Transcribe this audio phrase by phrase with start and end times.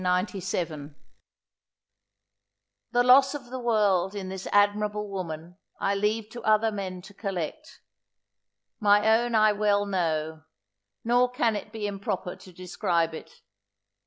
[0.01, 0.91] |++The
[3.03, 7.81] loss of the world in this admirable woman, I leave to other men to collect;
[8.79, 10.41] my own I well know,
[11.03, 13.43] nor can it be improper to describe it.